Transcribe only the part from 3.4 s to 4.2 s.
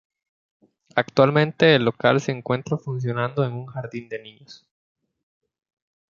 en un jardín de